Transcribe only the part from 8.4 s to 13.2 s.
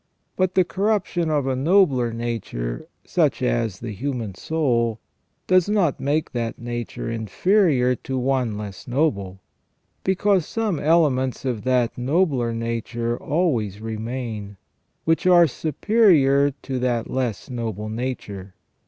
less noble, because some elements of that nobler nature